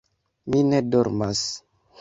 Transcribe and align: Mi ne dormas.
Mi 0.53 0.63
ne 0.71 0.81
dormas. 0.95 1.47